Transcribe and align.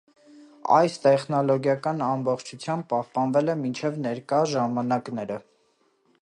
Այս 0.77 0.93
տեխնոլոգիան 1.01 2.01
ամբողջությամբ 2.05 2.87
պահպանվել 2.95 3.55
է 3.55 3.57
մինչև 3.61 4.01
ներկա 4.07 4.41
ժամանակները։ 4.55 5.39